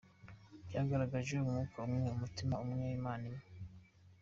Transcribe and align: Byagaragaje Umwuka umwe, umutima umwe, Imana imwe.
Byagaragaje 0.67 1.31
Umwuka 1.37 1.77
umwe, 1.85 2.07
umutima 2.15 2.53
umwe, 2.63 2.85
Imana 2.97 3.23
imwe. 3.29 3.41